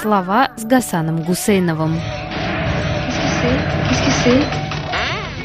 Слова 0.00 0.50
с 0.56 0.64
Гасаном 0.64 1.22
Гусейновым. 1.24 2.00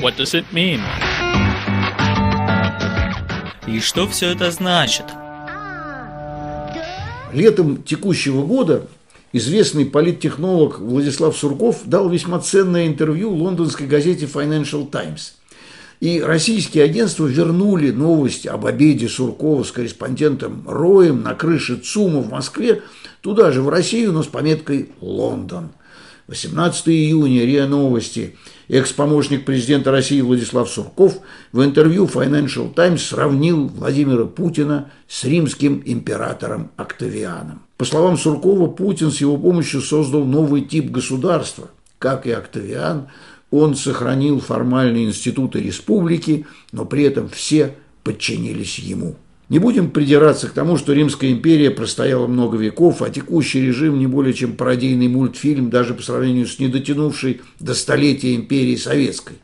What 0.02 0.16
does 0.18 0.34
it 0.34 0.46
mean? 0.54 0.80
И 3.68 3.82
что 3.82 4.08
все 4.08 4.32
это 4.32 4.52
значит? 4.52 5.04
Летом 7.34 7.84
текущего 7.84 8.46
года 8.46 8.88
известный 9.34 9.86
политтехнолог 9.86 10.80
Владислав 10.80 11.36
Сурков 11.36 11.82
дал 11.84 12.08
весьма 12.08 12.40
ценное 12.40 12.88
интервью 12.88 13.32
лондонской 13.36 13.88
газете 13.88 14.26
Financial 14.26 14.90
Times. 14.90 15.34
И 16.00 16.22
российские 16.22 16.84
агентства 16.84 17.26
вернули 17.26 17.92
новость 17.92 18.48
об 18.48 18.66
обеде 18.66 19.08
Суркова 19.08 19.64
с 19.64 19.72
корреспондентом 19.72 20.64
Роем 20.68 21.24
на 21.24 21.34
крыше 21.34 21.78
ЦУМа 21.78 22.22
в 22.22 22.30
Москве 22.30 22.82
туда 23.22 23.52
же, 23.52 23.62
в 23.62 23.70
Россию, 23.70 24.12
но 24.12 24.24
с 24.24 24.28
пометкой 24.28 24.90
«Лондон». 25.02 25.70
18 26.28 26.90
июня, 26.90 27.46
РИА 27.46 27.68
Новости, 27.68 28.36
экс-помощник 28.68 29.46
президента 29.46 29.92
России 29.92 30.22
Владислав 30.22 30.70
Сурков 30.70 31.20
в 31.52 31.64
интервью 31.64 32.06
Financial 32.06 32.74
Times 32.74 33.04
сравнил 33.04 33.68
Владимира 33.68 34.26
Путина 34.26 34.92
с 35.08 35.24
римским 35.24 35.84
императором 35.86 36.72
Октавианом. 36.78 37.62
По 37.78 37.86
словам 37.86 38.18
Суркова, 38.18 38.68
Путин 38.68 39.12
с 39.12 39.22
его 39.22 39.38
помощью 39.38 39.82
создал 39.82 40.26
новый 40.26 40.62
тип 40.62 40.90
государства. 40.90 41.70
Как 42.00 42.26
и 42.26 42.32
Октавиан, 42.32 43.08
он 43.52 43.76
сохранил 43.76 44.40
формальные 44.40 45.06
институты 45.06 45.60
республики, 45.60 46.46
но 46.72 46.86
при 46.86 47.04
этом 47.04 47.30
все 47.30 47.76
подчинились 48.04 48.80
ему. 48.80 49.16
Не 49.48 49.60
будем 49.60 49.92
придираться 49.92 50.48
к 50.48 50.54
тому, 50.54 50.76
что 50.76 50.94
Римская 50.94 51.32
империя 51.32 51.70
простояла 51.70 52.26
много 52.26 52.58
веков, 52.58 53.04
а 53.04 53.12
текущий 53.12 53.62
режим 53.62 54.00
не 54.00 54.08
более 54.08 54.34
чем 54.34 54.56
пародийный 54.56 55.08
мультфильм 55.08 55.70
даже 55.70 55.94
по 55.94 56.02
сравнению 56.02 56.48
с 56.48 56.58
недотянувшей 56.58 57.42
до 57.60 57.76
столетия 57.76 58.36
империи 58.36 58.76
советской. 58.76 59.36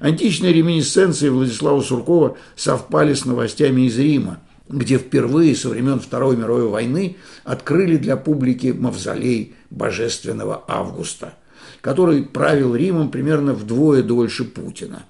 Античные 0.00 0.52
реминисценции 0.52 1.28
Владислава 1.28 1.80
Суркова 1.80 2.36
совпали 2.56 3.14
с 3.14 3.24
новостями 3.24 3.82
из 3.82 3.98
Рима, 3.98 4.40
где 4.68 4.98
впервые 4.98 5.54
со 5.54 5.68
времен 5.68 6.00
Второй 6.00 6.36
мировой 6.36 6.68
войны 6.68 7.16
открыли 7.44 7.98
для 7.98 8.16
публики 8.16 8.74
мавзолей 8.76 9.54
Божественного 9.68 10.64
Августа, 10.66 11.34
который 11.80 12.22
правил 12.22 12.74
Римом 12.74 13.10
примерно 13.10 13.54
вдвое 13.54 14.02
дольше 14.02 14.44
Путина. 14.44 15.04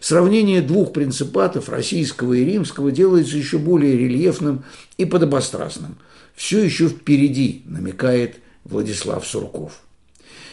Сравнение 0.00 0.60
двух 0.60 0.92
принципатов, 0.92 1.68
российского 1.68 2.34
и 2.34 2.44
римского, 2.44 2.92
делается 2.92 3.36
еще 3.38 3.58
более 3.58 3.96
рельефным 3.96 4.64
и 4.98 5.06
подобострастным. 5.06 5.96
Все 6.34 6.62
еще 6.62 6.88
впереди, 6.88 7.62
намекает 7.64 8.36
Владислав 8.64 9.26
Сурков. 9.26 9.80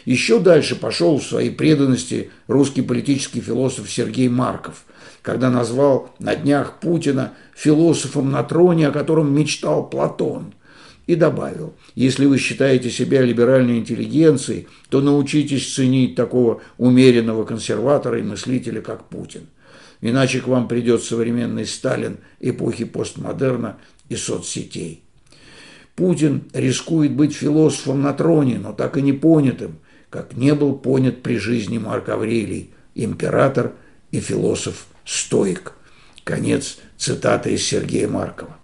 Еще 0.06 0.40
дальше 0.40 0.76
пошел 0.76 1.20
в 1.20 1.24
своей 1.24 1.52
преданности 1.52 2.32
русский 2.48 2.82
политический 2.82 3.42
философ 3.42 3.92
Сергей 3.92 4.30
Марков, 4.30 4.86
когда 5.22 5.50
назвал 5.50 6.16
на 6.18 6.36
днях 6.36 6.80
Путина 6.80 7.34
философом 7.54 8.32
на 8.32 8.44
троне, 8.44 8.88
о 8.88 8.92
котором 8.92 9.36
мечтал 9.36 9.90
Платон– 9.90 10.54
и 11.08 11.16
добавил, 11.16 11.74
если 11.96 12.26
вы 12.26 12.38
считаете 12.38 12.90
себя 12.90 13.22
либеральной 13.22 13.80
интеллигенцией, 13.80 14.68
то 14.90 15.02
научитесь 15.02 15.74
ценить 15.74 16.16
такого 16.16 16.62
умеренного 16.78 17.44
консерватора 17.44 18.20
и 18.20 18.24
мыслителя, 18.24 18.82
как 18.82 19.10
Путин. 19.10 19.48
Иначе 20.02 20.42
к 20.42 20.48
вам 20.48 20.68
придет 20.68 21.04
современный 21.04 21.66
Сталин 21.66 22.18
эпохи 22.40 22.86
постмодерна 22.86 23.78
и 24.10 24.16
соцсетей. 24.16 25.04
Путин 25.96 26.44
рискует 26.54 27.12
быть 27.12 27.36
философом 27.36 28.02
на 28.02 28.14
троне, 28.14 28.58
но 28.58 28.74
так 28.74 28.98
и 28.98 29.02
не 29.02 29.14
понятым, 29.14 29.80
как 30.10 30.36
не 30.36 30.56
был 30.56 30.76
понят 30.76 31.22
при 31.22 31.38
жизни 31.38 31.78
Марк 31.78 32.10
Аврелий, 32.10 32.72
император 32.96 33.74
и 34.12 34.20
философ-стоик. 34.20 35.74
Конец 36.24 36.78
цитаты 36.98 37.54
из 37.54 37.64
Сергея 37.64 38.08
Маркова. 38.08 38.61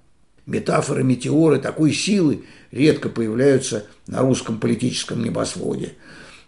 Метафоры 0.47 1.03
метеоры 1.03 1.59
такой 1.59 1.91
силы 1.91 2.45
редко 2.71 3.09
появляются 3.09 3.85
на 4.07 4.21
русском 4.21 4.59
политическом 4.59 5.21
небосводе. 5.21 5.93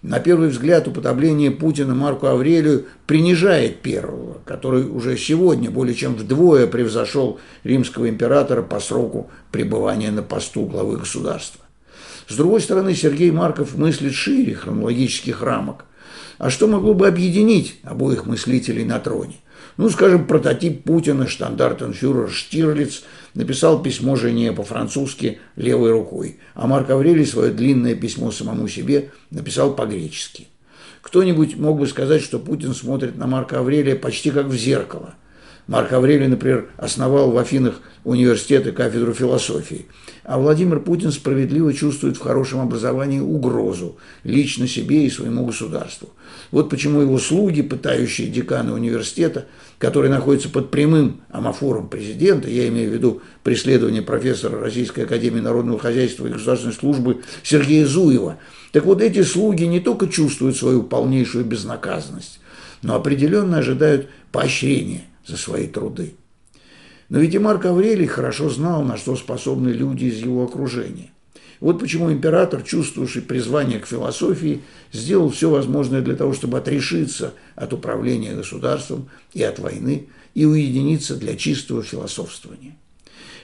На 0.02 0.22
первый 0.22 0.48
взгляд 0.48 0.88
уподобление 0.88 1.52
Путина 1.52 1.94
Марку 1.94 2.28
Аврелию 2.28 2.86
принижает 3.06 3.82
первого, 3.82 4.38
который 4.46 4.86
уже 4.86 5.18
сегодня 5.18 5.70
более 5.70 5.96
чем 5.96 6.16
вдвое 6.16 6.66
превзошел 6.68 7.42
римского 7.66 8.08
императора 8.08 8.62
по 8.62 8.80
сроку 8.80 9.30
пребывания 9.52 10.12
на 10.12 10.24
посту 10.24 10.66
главы 10.66 10.98
государства. 10.98 11.66
С 12.30 12.38
другой 12.38 12.62
стороны, 12.62 12.96
Сергей 12.96 13.32
Марков 13.32 13.76
мыслит 13.76 14.14
шире 14.14 14.56
хронологических 14.56 15.42
рамок. 15.42 15.84
А 16.38 16.50
что 16.50 16.68
могло 16.68 16.94
бы 16.94 17.06
объединить 17.06 17.82
обоих 17.84 18.26
мыслителей 18.26 18.86
на 18.86 19.00
троне? 19.00 19.36
Ну, 19.80 19.90
скажем, 19.90 20.28
прототип 20.28 20.84
Путина, 20.84 21.26
штандартенфюрер 21.26 22.30
Штирлиц, 22.30 23.04
написал 23.34 23.82
письмо 23.82 24.18
жене 24.18 24.52
по-французски 24.52 25.40
левой 25.56 25.92
рукой, 25.92 26.42
а 26.54 26.68
Марк 26.68 26.90
Аврелий 26.90 27.26
свое 27.26 27.54
длинное 27.54 27.96
письмо 27.96 28.30
самому 28.30 28.68
себе 28.68 29.12
написал 29.32 29.74
по-гречески. 29.74 30.50
Кто-нибудь 31.02 31.56
мог 31.56 31.80
бы 31.80 31.88
сказать, 31.88 32.22
что 32.22 32.40
Путин 32.40 32.74
смотрит 32.74 33.16
на 33.16 33.26
Марка 33.26 33.60
Аврелия 33.60 33.96
почти 33.96 34.32
как 34.32 34.48
в 34.48 34.54
зеркало. 34.54 35.14
Марк 35.70 35.94
Аврелий, 35.94 36.26
например, 36.26 36.68
основал 36.78 37.30
в 37.30 37.38
Афинах 37.38 37.76
университет 38.04 38.66
и 38.66 38.72
кафедру 38.72 39.14
философии. 39.14 39.86
А 40.24 40.40
Владимир 40.40 40.80
Путин 40.80 41.12
справедливо 41.12 41.72
чувствует 41.76 42.18
в 42.18 42.22
хорошем 42.22 42.62
образовании 42.62 43.20
угрозу 43.20 44.00
лично 44.24 44.68
себе 44.68 45.06
и 45.06 45.12
своему 45.12 45.46
государству. 45.46 46.10
Вот 46.50 46.72
почему 46.72 47.02
его 47.02 47.20
слуги, 47.20 47.62
пытающие 47.62 48.30
декана 48.30 48.74
университета, 48.74 49.46
который 49.78 50.10
находится 50.10 50.50
под 50.50 50.72
прямым 50.72 51.22
амофором 51.30 51.88
президента, 51.88 52.50
я 52.50 52.68
имею 52.70 52.90
в 52.90 52.94
виду 52.96 53.22
преследование 53.44 54.02
профессора 54.02 54.60
Российской 54.60 55.02
Академии 55.02 55.40
Народного 55.40 55.78
Хозяйства 55.78 56.26
и 56.26 56.32
Государственной 56.32 56.74
Службы 56.74 57.22
Сергея 57.44 57.86
Зуева. 57.86 58.40
Так 58.72 58.86
вот 58.86 59.04
эти 59.04 59.22
слуги 59.22 59.66
не 59.66 59.80
только 59.80 60.08
чувствуют 60.08 60.58
свою 60.58 60.82
полнейшую 60.82 61.46
безнаказанность, 61.46 62.40
но 62.82 62.96
определенно 62.96 63.60
ожидают 63.60 64.08
поощрения 64.32 65.04
за 65.26 65.38
свои 65.38 65.68
труды. 65.68 66.16
Но 67.10 67.20
ведь 67.20 67.34
и 67.34 67.40
Марк 67.40 67.66
Аврелий 67.66 68.06
хорошо 68.06 68.50
знал, 68.50 68.84
на 68.84 68.98
что 68.98 69.16
способны 69.16 69.70
люди 69.70 70.06
из 70.06 70.20
его 70.20 70.44
окружения. 70.44 71.12
Вот 71.60 71.80
почему 71.80 72.12
император, 72.12 72.62
чувствовавший 72.62 73.22
призвание 73.22 73.80
к 73.80 73.88
философии, 73.88 74.62
сделал 74.94 75.30
все 75.30 75.50
возможное 75.50 76.02
для 76.02 76.16
того, 76.16 76.34
чтобы 76.34 76.58
отрешиться 76.58 77.34
от 77.56 77.74
управления 77.74 78.34
государством 78.34 79.10
и 79.34 79.44
от 79.44 79.60
войны 79.60 80.08
и 80.36 80.46
уединиться 80.46 81.16
для 81.18 81.36
чистого 81.36 81.84
философствования. 81.84 82.78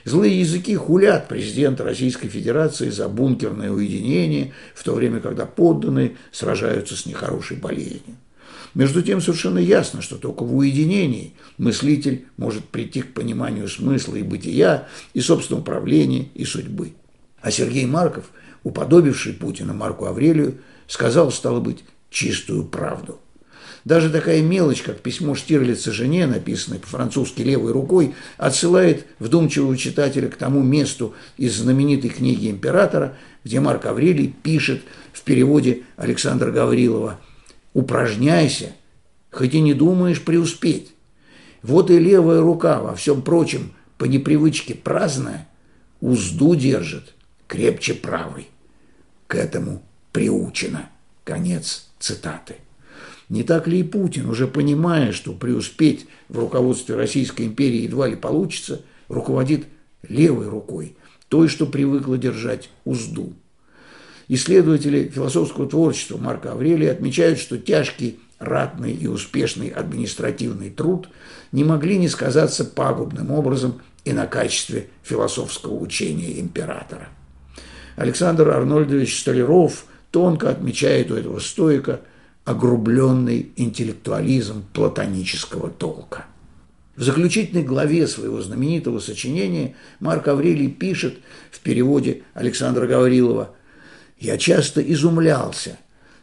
Злые 0.04 0.40
языки 0.40 0.74
хулят 0.76 1.28
президента 1.28 1.82
Российской 1.82 2.28
Федерации 2.28 2.90
за 2.90 3.08
бункерное 3.08 3.72
уединение, 3.72 4.52
в 4.74 4.84
то 4.84 4.94
время, 4.94 5.20
когда 5.20 5.46
подданные 5.46 6.16
сражаются 6.30 6.96
с 6.96 7.06
нехорошей 7.06 7.56
болезнью. 7.56 8.16
Между 8.76 9.00
тем 9.00 9.22
совершенно 9.22 9.58
ясно, 9.58 10.02
что 10.02 10.16
только 10.16 10.42
в 10.42 10.54
уединении 10.54 11.32
мыслитель 11.56 12.26
может 12.36 12.66
прийти 12.66 13.00
к 13.00 13.14
пониманию 13.14 13.68
смысла 13.68 14.16
и 14.16 14.22
бытия, 14.22 14.86
и 15.14 15.20
собственного 15.20 15.62
управления, 15.62 16.28
и 16.34 16.44
судьбы. 16.44 16.92
А 17.40 17.50
Сергей 17.50 17.86
Марков, 17.86 18.26
уподобивший 18.64 19.32
Путина 19.32 19.72
Марку 19.72 20.04
Аврелию, 20.04 20.58
сказал, 20.88 21.32
стало 21.32 21.60
быть, 21.60 21.84
чистую 22.10 22.66
правду. 22.66 23.18
Даже 23.86 24.10
такая 24.10 24.42
мелочь, 24.42 24.82
как 24.82 25.00
письмо 25.00 25.34
Штирлица 25.34 25.90
жене, 25.90 26.26
написанное 26.26 26.78
по-французски 26.78 27.40
левой 27.40 27.72
рукой, 27.72 28.14
отсылает 28.36 29.06
вдумчивого 29.18 29.74
читателя 29.78 30.28
к 30.28 30.36
тому 30.36 30.62
месту 30.62 31.14
из 31.38 31.56
знаменитой 31.56 32.10
книги 32.10 32.50
императора, 32.50 33.16
где 33.42 33.58
Марк 33.58 33.86
Аврелий 33.86 34.34
пишет 34.42 34.82
в 35.14 35.22
переводе 35.22 35.84
Александра 35.96 36.50
Гаврилова 36.50 37.18
«Упражняйся, 37.76 38.72
хоть 39.30 39.52
и 39.52 39.60
не 39.60 39.74
думаешь 39.74 40.24
преуспеть. 40.24 40.94
Вот 41.60 41.90
и 41.90 41.98
левая 41.98 42.40
рука, 42.40 42.80
во 42.80 42.94
всем 42.94 43.20
прочем, 43.20 43.74
по 43.98 44.06
непривычке 44.06 44.74
праздная, 44.74 45.46
узду 46.00 46.54
держит, 46.54 47.12
крепче 47.46 47.92
правой. 47.92 48.48
К 49.26 49.34
этому 49.34 49.82
приучено. 50.12 50.88
Конец 51.22 51.90
цитаты. 51.98 52.54
Не 53.28 53.42
так 53.42 53.66
ли 53.66 53.80
и 53.80 53.82
Путин, 53.82 54.30
уже 54.30 54.46
понимая, 54.46 55.12
что 55.12 55.34
преуспеть 55.34 56.06
в 56.30 56.38
руководстве 56.38 56.96
Российской 56.96 57.42
империи 57.42 57.82
едва 57.82 58.08
ли 58.08 58.16
получится, 58.16 58.80
руководит 59.08 59.66
левой 60.08 60.48
рукой, 60.48 60.96
той, 61.28 61.48
что 61.48 61.66
привыкла 61.66 62.16
держать 62.16 62.70
узду. 62.86 63.34
Исследователи 64.28 65.08
философского 65.08 65.68
творчества 65.68 66.18
Марка 66.18 66.52
Аврелия 66.52 66.92
отмечают, 66.92 67.38
что 67.38 67.58
тяжкий, 67.58 68.18
ратный 68.38 68.92
и 68.92 69.06
успешный 69.06 69.68
административный 69.68 70.70
труд 70.70 71.08
не 71.52 71.64
могли 71.64 71.96
не 71.96 72.08
сказаться 72.08 72.64
пагубным 72.64 73.30
образом 73.30 73.80
и 74.04 74.12
на 74.12 74.26
качестве 74.26 74.88
философского 75.02 75.74
учения 75.74 76.40
императора. 76.40 77.08
Александр 77.96 78.50
Арнольдович 78.50 79.20
Столяров 79.20 79.86
тонко 80.10 80.50
отмечает 80.50 81.10
у 81.10 81.14
этого 81.14 81.38
стоика 81.38 82.00
огрубленный 82.44 83.52
интеллектуализм 83.56 84.64
платонического 84.72 85.70
толка. 85.70 86.26
В 86.94 87.02
заключительной 87.02 87.62
главе 87.62 88.06
своего 88.06 88.40
знаменитого 88.40 89.00
сочинения 89.00 89.74
Марк 90.00 90.28
Аврелий 90.28 90.70
пишет 90.70 91.18
в 91.50 91.60
переводе 91.60 92.22
Александра 92.34 92.86
Гаврилова 92.86 93.50
«Я 94.18 94.38
часто 94.38 94.80
изумлялся, 94.80 95.78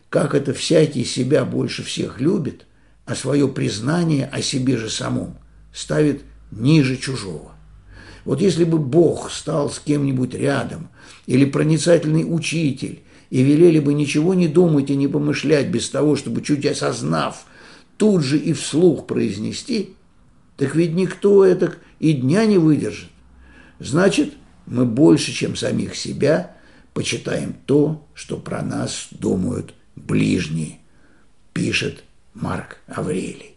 как 0.10 0.36
это 0.36 0.54
всякий 0.54 1.06
себя 1.06 1.46
больше 1.46 1.84
всех 1.84 2.20
любит, 2.20 2.66
а 3.06 3.16
свое 3.16 3.48
признание 3.48 4.26
о 4.26 4.42
себе 4.42 4.78
же 4.78 4.90
самом 4.90 5.38
ставит 5.74 6.22
ниже 6.52 6.98
чужого. 6.98 7.52
Вот 8.26 8.42
если 8.42 8.64
бы 8.64 8.78
Бог 8.78 9.32
стал 9.32 9.70
с 9.70 9.80
кем-нибудь 9.80 10.34
рядом, 10.34 10.90
или 11.26 11.46
проницательный 11.46 12.24
учитель, 12.24 13.02
и 13.30 13.42
велели 13.42 13.80
бы 13.80 13.94
ничего 13.94 14.34
не 14.34 14.48
думать 14.48 14.90
и 14.90 14.96
не 14.96 15.08
помышлять 15.08 15.68
без 15.68 15.90
того, 15.90 16.16
чтобы 16.16 16.42
чуть 16.42 16.66
осознав, 16.66 17.46
тут 17.98 18.24
же 18.24 18.38
и 18.38 18.54
вслух 18.54 19.08
произнести– 19.08 19.96
так 20.58 20.76
ведь 20.76 20.94
никто 20.94 21.46
это 21.46 21.76
и 22.00 22.14
дня 22.14 22.46
не 22.46 22.58
выдержит. 22.58 23.10
Значит, 23.80 24.34
мы 24.66 24.86
больше, 24.86 25.32
чем 25.32 25.56
самих 25.56 25.96
себя, 25.96 26.56
почитаем 26.94 27.56
то, 27.66 28.06
что 28.14 28.38
про 28.38 28.62
нас 28.62 29.08
думают 29.12 29.74
ближние, 29.96 30.80
пишет 31.54 32.04
Марк 32.34 32.78
Аврелий. 32.88 33.56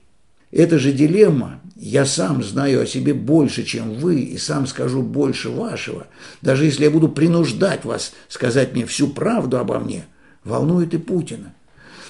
Эта 0.52 0.78
же 0.78 0.92
дилемма 0.92 1.60
«я 1.74 2.06
сам 2.06 2.42
знаю 2.42 2.82
о 2.82 2.86
себе 2.86 3.12
больше, 3.14 3.64
чем 3.64 3.94
вы, 3.94 4.20
и 4.20 4.38
сам 4.38 4.66
скажу 4.66 5.02
больше 5.02 5.50
вашего, 5.50 6.06
даже 6.40 6.64
если 6.64 6.84
я 6.84 6.90
буду 6.90 7.08
принуждать 7.08 7.84
вас 7.84 8.12
сказать 8.28 8.72
мне 8.72 8.86
всю 8.86 9.08
правду 9.08 9.58
обо 9.58 9.78
мне», 9.78 10.06
волнует 10.44 10.94
и 10.94 10.98
Путина. 10.98 11.52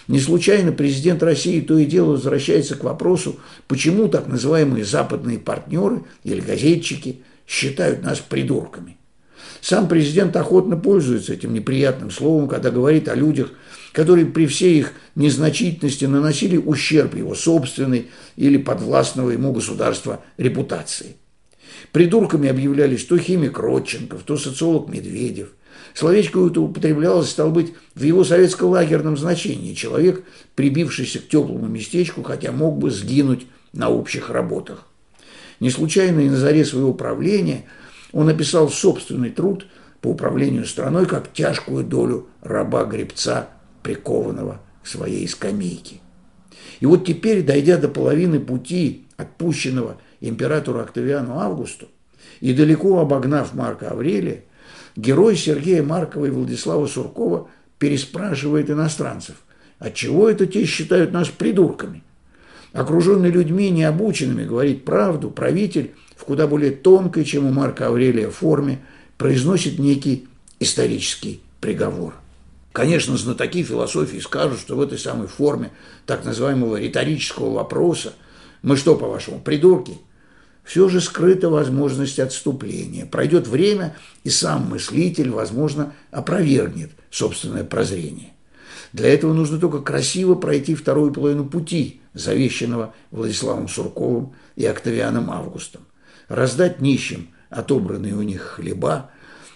Не 0.07 0.21
случайно 0.21 0.71
президент 0.71 1.23
России 1.23 1.61
то 1.61 1.77
и 1.79 1.85
дело 1.85 2.13
возвращается 2.13 2.77
к 2.77 2.85
вопросу, 2.85 3.41
почему 3.67 4.07
так 4.09 4.29
называемые 4.29 4.85
западные 4.85 5.39
партнеры 5.39 6.05
или 6.23 6.41
газетчики 6.41 7.23
считают 7.47 8.03
нас 8.03 8.21
придурками. 8.21 8.97
Сам 9.61 9.89
президент 9.89 10.37
охотно 10.37 10.77
пользуется 10.77 11.33
этим 11.33 11.53
неприятным 11.53 12.11
словом, 12.11 12.49
когда 12.49 12.71
говорит 12.71 13.09
о 13.09 13.15
людях, 13.15 13.51
которые 13.93 14.27
при 14.27 14.47
всей 14.47 14.79
их 14.79 14.93
незначительности 15.15 16.05
наносили 16.05 16.57
ущерб 16.57 17.15
его 17.15 17.35
собственной 17.35 18.09
или 18.37 18.57
подвластного 18.57 19.31
ему 19.31 19.53
государства 19.53 20.23
репутации. 20.37 21.17
Придурками 21.93 22.49
объявлялись 22.49 23.05
то 23.05 23.19
химик 23.19 23.59
Родченков, 23.59 24.23
то 24.23 24.37
социолог 24.37 24.89
Медведев– 24.89 25.49
Словечко 25.97 26.47
это 26.47 26.61
употреблялось, 26.61 27.31
стал 27.31 27.51
быть, 27.51 27.73
в 27.95 28.03
его 28.03 28.23
советско-лагерном 28.23 29.17
значении. 29.17 29.73
Человек, 29.73 30.25
прибившийся 30.55 31.21
к 31.21 31.29
теплому 31.29 31.69
местечку, 31.69 32.23
хотя 32.23 32.53
мог 32.53 32.77
бы 32.77 32.91
сгинуть 32.91 33.47
на 33.73 33.89
общих 33.89 34.29
работах. 34.29 34.87
Не 35.59 35.71
случайно 35.71 36.21
и 36.21 36.29
на 36.29 36.37
заре 36.37 36.67
своего 36.67 36.93
правления 36.93 37.65
он 38.17 38.25
написал 38.25 38.71
собственный 38.71 39.29
труд 39.29 39.67
по 40.01 40.09
управлению 40.09 40.65
страной 40.65 41.05
как 41.05 41.35
тяжкую 41.35 41.85
долю 41.85 42.29
раба-гребца, 42.41 43.51
прикованного 43.83 44.63
к 44.83 44.87
своей 44.87 45.29
скамейке. 45.29 45.97
И 46.81 46.87
вот 46.87 47.05
теперь, 47.05 47.43
дойдя 47.43 47.77
до 47.77 47.89
половины 47.89 48.41
пути, 48.41 49.05
отпущенного 49.19 49.99
императору 50.23 50.81
Октавиану 50.81 51.39
Августу, 51.39 51.89
и 52.41 52.55
далеко 52.55 53.01
обогнав 53.01 53.53
Марка 53.53 53.91
Аврелия, 53.91 54.45
герой 54.97 55.37
Сергея 55.37 55.83
Маркова 55.83 56.25
и 56.25 56.31
Владислава 56.31 56.87
Суркова 56.87 57.51
переспрашивает 57.79 58.71
иностранцев, 58.71 59.37
отчего 59.79 60.31
это 60.31 60.47
те 60.47 60.65
считают 60.65 61.13
нас 61.13 61.29
придурками. 61.29 62.03
Окруженный 62.77 63.31
людьми 63.31 63.71
необученными 63.71 64.45
говорить 64.45 64.85
правду, 64.85 65.31
правитель 65.31 65.93
в 66.17 66.25
куда 66.25 66.47
более 66.47 66.71
тонкой, 66.71 67.25
чем 67.25 67.47
у 67.47 67.53
Марка 67.53 67.87
Аврелия 67.89 68.31
форме, 68.31 68.81
произносит 69.19 69.79
некий 69.79 70.29
исторический 70.61 71.41
приговор. 71.61 72.15
Конечно, 72.73 73.17
знатоки 73.17 73.63
философии 73.63 74.19
скажут, 74.19 74.61
что 74.61 74.77
в 74.77 74.83
этой 74.83 74.99
самой 74.99 75.29
форме 75.29 75.71
так 76.05 76.25
называемого 76.25 76.77
риторического 76.77 77.51
вопроса 77.55 78.13
мы 78.63 78.77
что, 78.77 78.95
по-вашему, 78.95 79.41
придурки? 79.41 79.99
все 80.67 80.89
же 80.89 81.01
скрыта 81.01 81.49
возможность 81.49 82.19
отступления. 82.19 83.07
Пройдет 83.07 83.47
время, 83.47 83.97
и 84.25 84.31
сам 84.31 84.69
мыслитель, 84.69 85.31
возможно, 85.31 85.95
опровергнет 86.11 86.91
собственное 87.09 87.65
прозрение. 87.65 88.33
Для 88.93 89.09
этого 89.09 89.33
нужно 89.33 89.59
только 89.59 89.81
красиво 89.81 90.35
пройти 90.35 90.75
вторую 90.75 91.13
половину 91.13 91.47
пути, 91.47 92.01
завещанного 92.15 92.95
Владиславом 93.11 93.69
Сурковым 93.69 94.35
и 94.57 94.65
Октавианом 94.65 95.31
Августом, 95.31 95.83
раздать 96.29 96.81
нищим 96.81 97.29
отобранные 97.51 98.15
у 98.15 98.23
них 98.23 98.43
хлеба, 98.43 99.11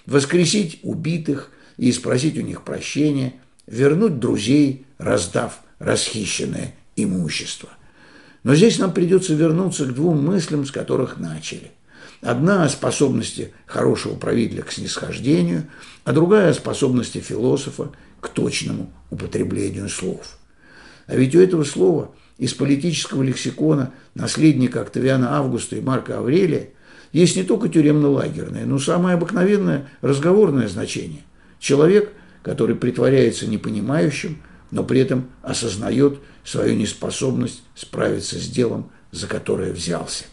воскресить 0.06 0.80
убитых 0.82 1.50
и 1.76 1.92
спросить 1.92 2.38
у 2.38 2.42
них 2.42 2.62
прощения, 2.62 3.34
вернуть 3.66 4.18
друзей, 4.18 4.86
раздав 4.98 5.60
расхищенное 5.78 6.74
имущество. 6.96 7.70
Но 8.42 8.54
здесь 8.54 8.78
нам 8.78 8.92
придется 8.92 9.34
вернуться 9.34 9.86
к 9.86 9.94
двум 9.94 10.24
мыслям, 10.24 10.64
с 10.64 10.70
которых 10.70 11.18
начали. 11.18 11.72
Одна 12.22 12.64
о 12.64 12.68
способности 12.68 13.52
хорошего 13.66 14.14
правителя 14.14 14.62
к 14.62 14.72
снисхождению, 14.72 15.66
а 16.04 16.12
другая 16.12 16.50
о 16.50 16.54
способности 16.54 17.18
философа 17.18 17.92
к 18.20 18.28
точному 18.28 18.92
употреблению 19.10 19.88
слов. 19.88 20.38
А 21.06 21.16
ведь 21.16 21.34
у 21.34 21.40
этого 21.40 21.64
слова 21.64 22.12
из 22.38 22.54
политического 22.54 23.22
лексикона 23.22 23.92
наследника 24.14 24.82
Октавиана 24.82 25.36
Августа 25.36 25.76
и 25.76 25.80
Марка 25.80 26.18
Аврелия 26.18 26.70
есть 27.12 27.36
не 27.36 27.42
только 27.42 27.68
тюремно-лагерное, 27.68 28.64
но 28.64 28.78
самое 28.78 29.14
обыкновенное 29.14 29.88
разговорное 30.00 30.68
значение. 30.68 31.22
Человек, 31.58 32.12
который 32.42 32.76
притворяется 32.76 33.46
непонимающим, 33.46 34.38
но 34.70 34.84
при 34.84 35.00
этом 35.00 35.26
осознает 35.42 36.20
свою 36.44 36.76
неспособность 36.76 37.62
справиться 37.74 38.38
с 38.38 38.46
делом, 38.46 38.90
за 39.10 39.26
которое 39.26 39.72
взялся. 39.72 40.24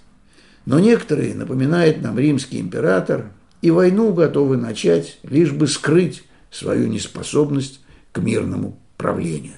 Но 0.65 0.79
некоторые, 0.79 1.33
напоминает 1.33 2.01
нам 2.01 2.19
римский 2.19 2.59
император, 2.59 3.31
и 3.61 3.71
войну 3.71 4.13
готовы 4.13 4.57
начать, 4.57 5.17
лишь 5.23 5.51
бы 5.51 5.67
скрыть 5.67 6.23
свою 6.51 6.87
неспособность 6.87 7.81
к 8.11 8.19
мирному 8.19 8.79
правлению. 8.97 9.55